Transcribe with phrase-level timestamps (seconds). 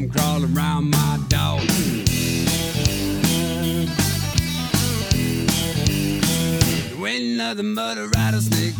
[0.00, 1.60] come crawl around my dog.
[6.98, 8.74] When nothing but a rattlesnake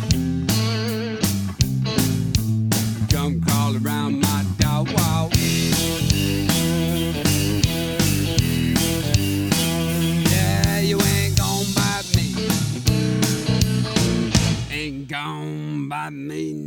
[3.09, 4.89] come crawl around my dog.
[4.93, 5.29] Wow.
[10.31, 12.35] Yeah, you ain't gon' bite me.
[14.71, 16.60] Ain't gon' bite me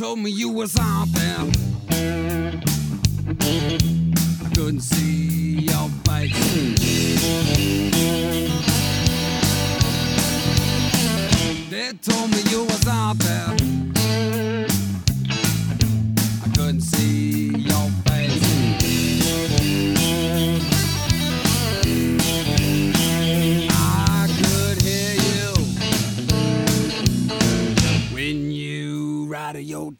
[0.00, 0.74] told me you was
[1.12, 1.44] there.
[3.40, 6.32] I couldn't see your face.
[11.68, 13.18] They told me you was out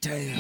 [0.07, 0.40] rattle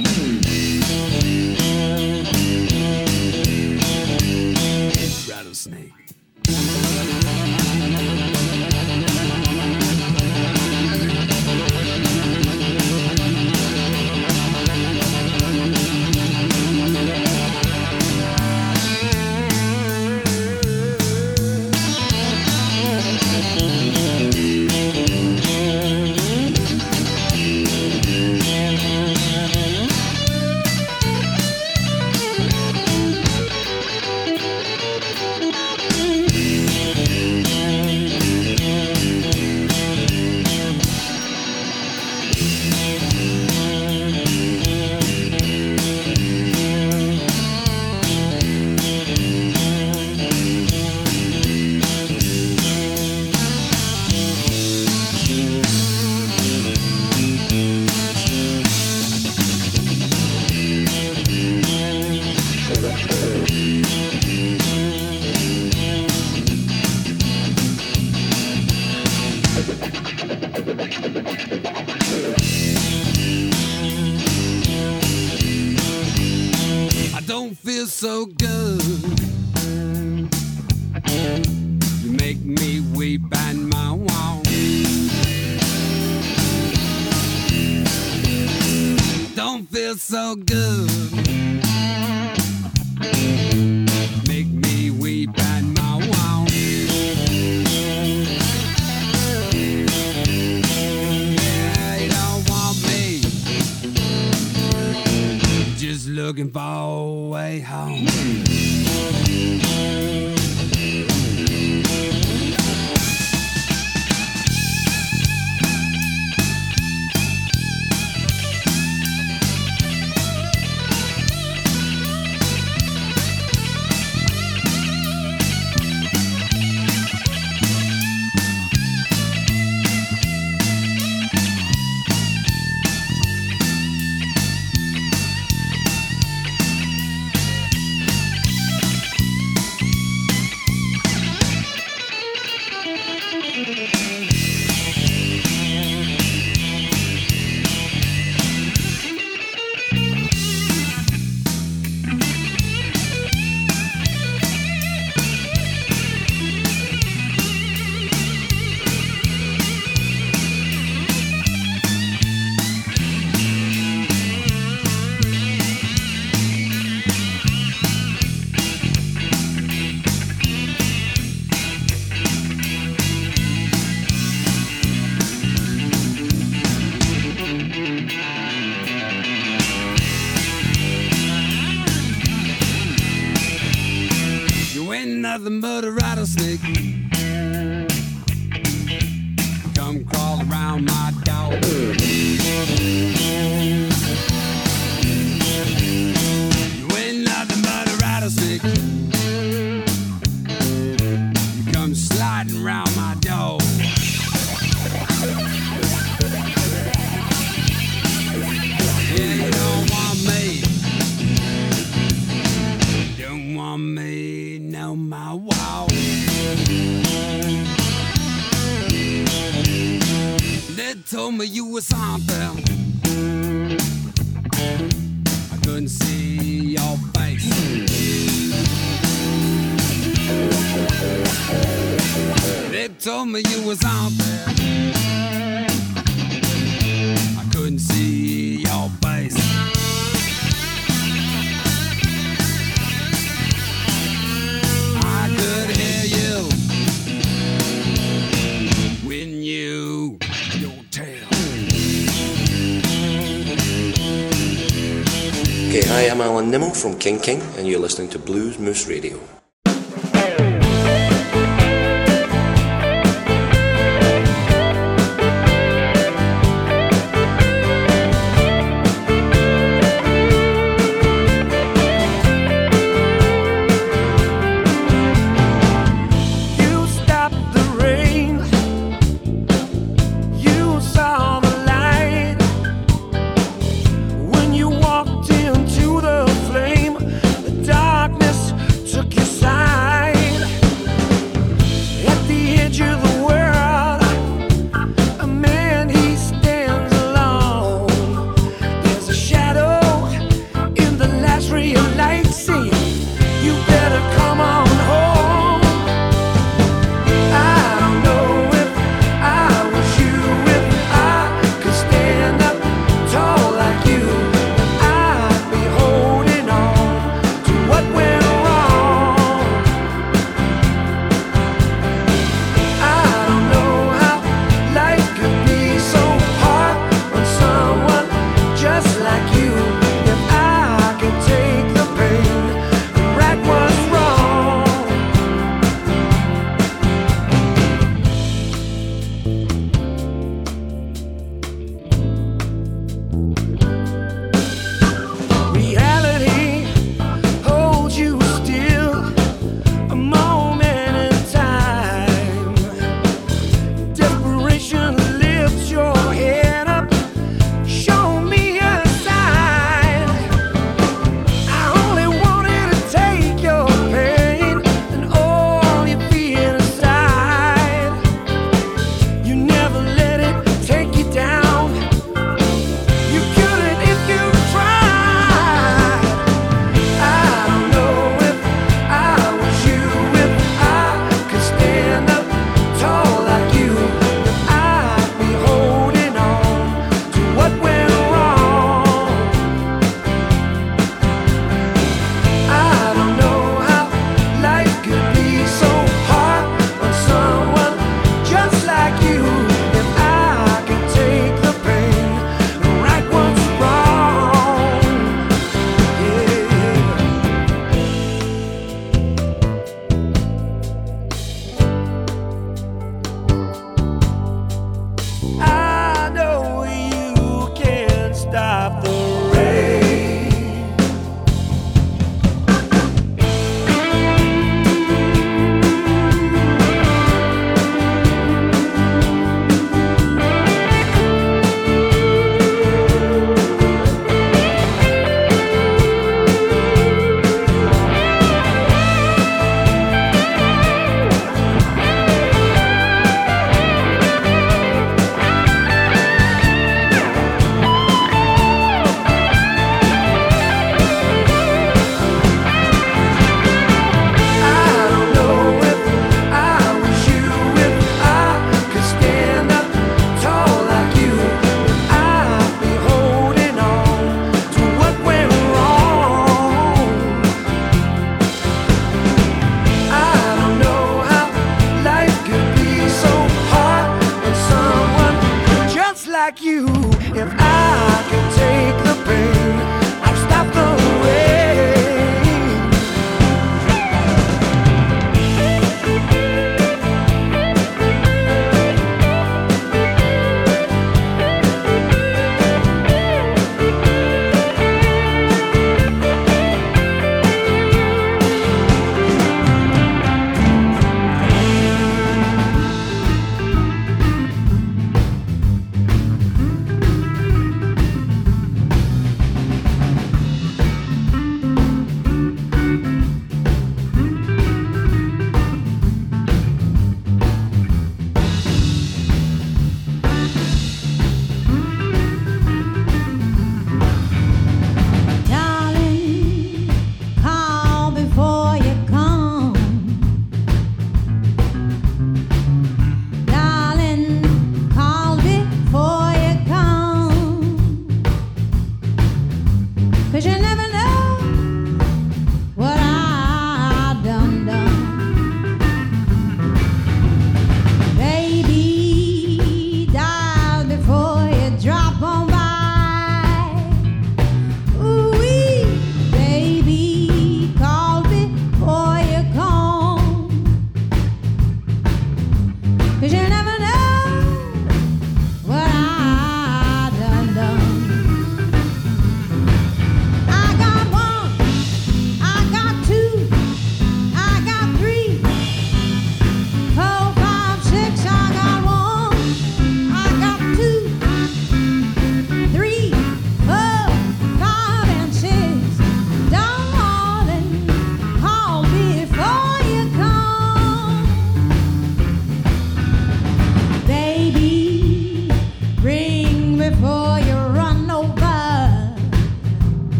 [256.50, 259.39] I'm Nimmo from King King, and you're listening to Blues Moose Radio.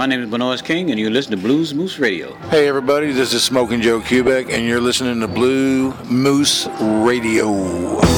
[0.00, 2.34] My name is Bnois King, and you listen to Blues Moose Radio.
[2.48, 8.09] Hey, everybody, this is Smokin' Joe Kubek, and you're listening to Blue Moose Radio.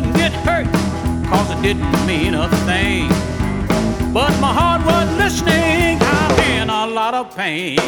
[0.00, 0.66] Wouldn't get hurt,
[1.28, 3.08] cause it didn't mean a thing.
[4.12, 7.78] But my heart wasn't listening, I'm in a lot of pain.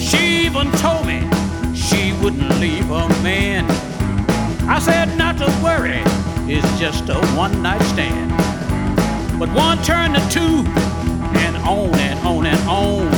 [0.00, 1.20] She even told me
[1.74, 3.66] she wouldn't leave her man.
[4.68, 6.02] I said not to worry,
[6.50, 8.30] it's just a one night stand.
[9.38, 10.64] But one turned to two,
[11.64, 13.08] on and on and on.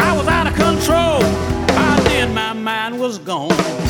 [0.00, 1.20] I was out of control,
[1.68, 3.89] by then my mind was gone.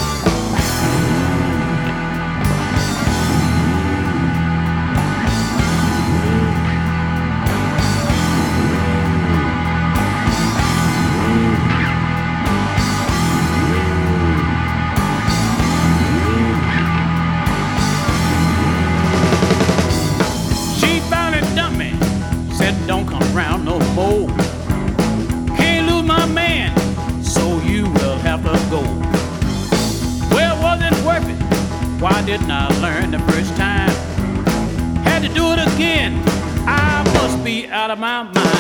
[32.30, 33.90] Why didn't I learn the first time?
[35.02, 36.22] Had to do it again.
[36.64, 38.59] I must be out of my mind.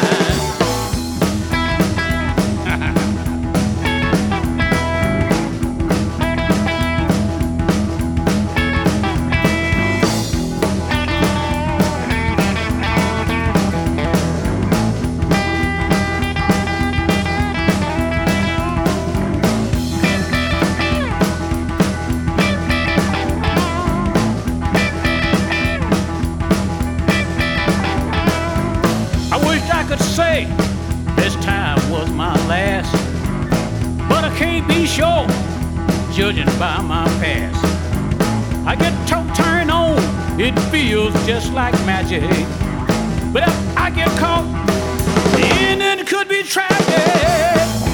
[36.20, 37.64] Judging by my past.
[38.66, 39.98] I get toe turned on,
[40.38, 42.20] it feels just like magic.
[43.32, 44.44] But if I get caught,
[45.34, 47.89] the ending could be tragic.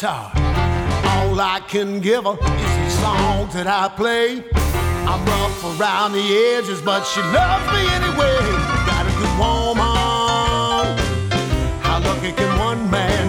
[0.00, 0.32] guitar.
[1.12, 4.42] All I can give her is the songs that I play.
[5.04, 6.24] I'm rough around the
[6.56, 8.40] edges, but she loves me anyway.
[8.88, 10.86] Got a good woman.
[11.84, 13.19] How lucky can one man?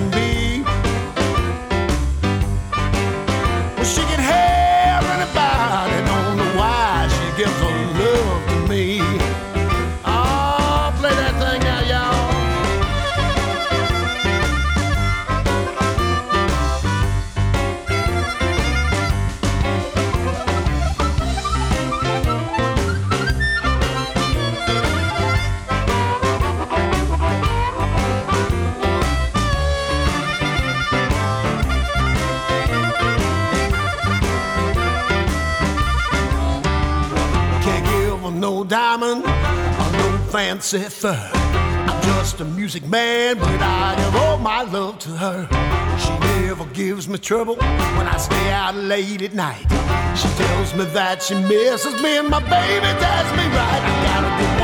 [40.41, 45.47] Francis I'm just a music man, but I give all my love to her.
[45.99, 46.10] She
[46.41, 49.67] never gives me trouble when I stay out late at night.
[50.17, 53.82] She tells me that she misses me, and my baby does me right.
[53.86, 54.61] I gotta be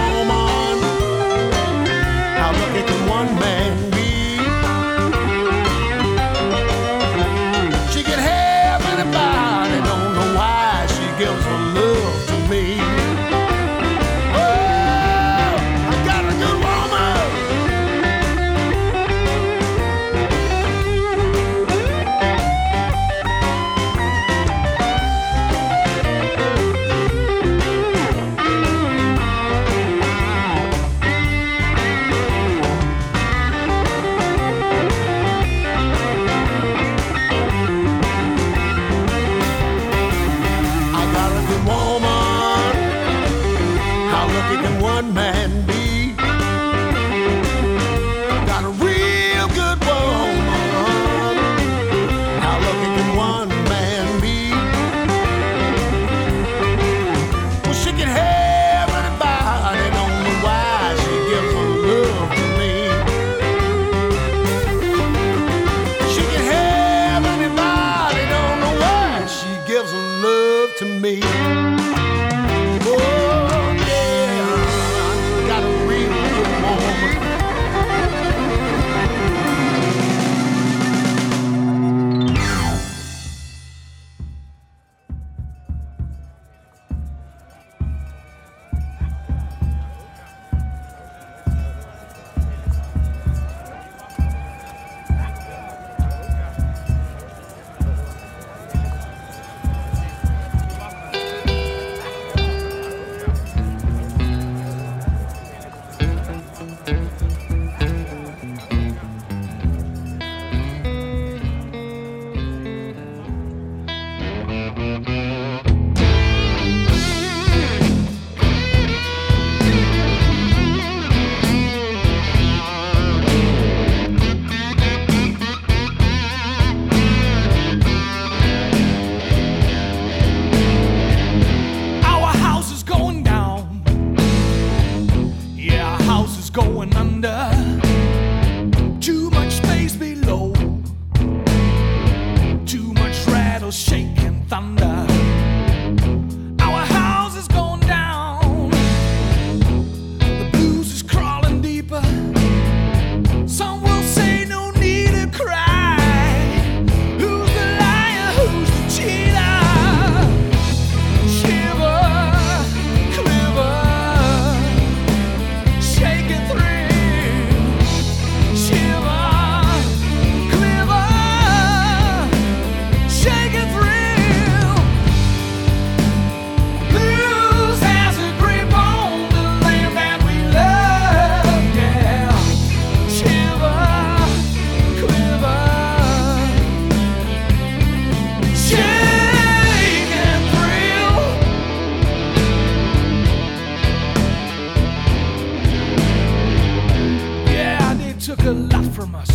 [198.47, 199.27] a lot from us.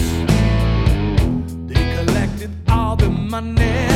[1.66, 3.91] They collected all the money.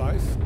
[0.00, 0.36] life.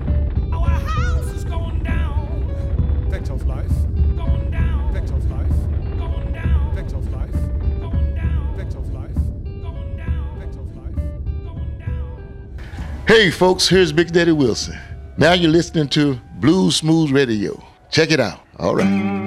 [0.52, 3.08] Our house is going down.
[3.08, 3.70] Fact of life.
[4.16, 4.92] Going down.
[4.92, 5.48] Fact of life.
[5.96, 6.74] Going down.
[6.74, 7.32] Fact of life.
[7.80, 8.56] Going down.
[8.56, 9.14] Fact of life.
[9.14, 10.40] Going down.
[10.40, 10.96] Fact of life.
[11.44, 13.04] Going down.
[13.06, 14.76] Hey folks, here's Big Daddy Wilson.
[15.18, 17.64] Now you're listening to Blues Moose Radio.
[17.92, 18.40] Check it out.
[18.58, 19.23] All right.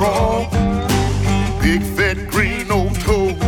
[0.00, 0.50] frog,
[1.60, 3.38] big fat green old toad.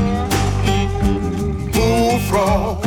[1.73, 2.85] Bullfrog,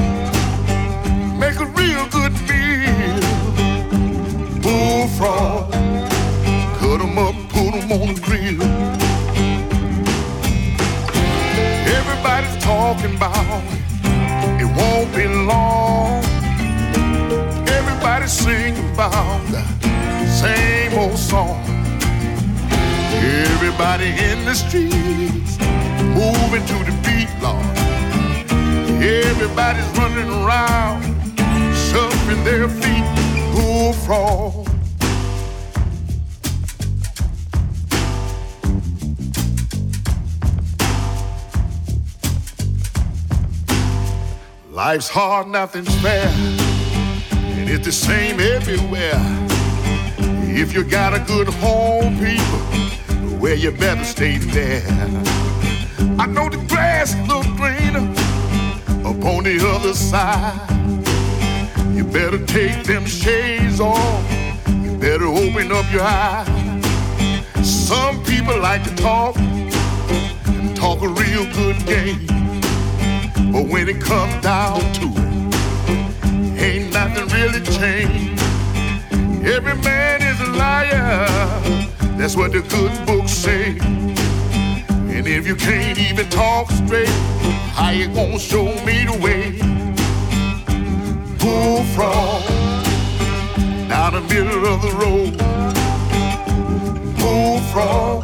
[1.39, 3.21] make a real good meal.
[4.61, 5.71] Bullfrog,
[6.77, 8.61] cut 'em up, put 'em on the grill.
[11.97, 16.23] Everybody's talking about it, it won't be long.
[17.79, 19.63] Everybody's singing about the
[20.43, 21.74] same old song.
[23.55, 25.57] Everybody in the streets
[26.13, 27.65] moving to the beat, Lord.
[29.01, 31.03] Everybody's running around,
[31.73, 33.05] shuffling their feet,
[33.53, 34.67] bullfrog.
[44.69, 49.21] Life's hard, nothing's fair, and it's the same everywhere.
[50.57, 52.84] If you got a good home, people,
[53.45, 54.81] well, you better stay there.
[56.17, 58.09] I know the grass looks greener
[59.07, 60.67] up on the other side.
[61.95, 64.25] You better take them shades off.
[64.67, 66.47] You better open up your eyes.
[67.63, 72.25] Some people like to talk, and talk a real good game.
[73.53, 78.41] But when it comes down to it, ain't nothing really changed.
[79.45, 81.84] Every man is a liar.
[82.17, 83.77] That's what the good books say.
[83.77, 87.09] And if you can't even talk straight,
[87.73, 89.59] how you gonna show me the way?
[91.37, 92.41] Bullfrog
[93.89, 95.37] down the middle of the road.
[97.19, 98.23] Bullfrog,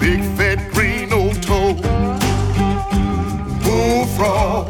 [0.00, 1.80] big fat green old toad.
[3.62, 4.61] Bullfrog,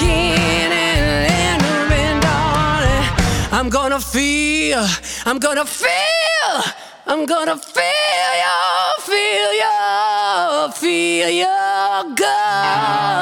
[0.00, 3.04] beginning and the darling.
[3.52, 4.86] I'm gonna feel,
[5.26, 6.62] I'm gonna feel,
[7.06, 13.20] I'm gonna feel you, feel you, feel you, girl.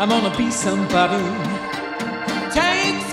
[0.00, 1.24] I'm gonna be somebody.
[2.54, 3.07] Tank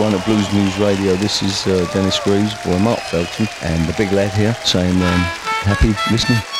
[0.00, 1.14] 1 at Blues Moose Radio.
[1.16, 5.20] This is uh, Dennis Greaves, boy Mark Feltham, and the big lad here saying um,
[5.66, 6.59] happy listening.